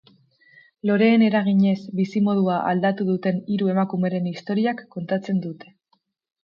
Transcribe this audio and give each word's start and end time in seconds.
Loreen 0.89 1.25
eraginez 1.25 1.75
bizimodua 1.99 2.57
aldatu 2.71 3.07
duten 3.13 3.39
hiru 3.57 3.73
emakumeren 3.77 4.35
istorioak 4.35 4.85
kontatzen 4.97 5.45
dute. 5.49 5.75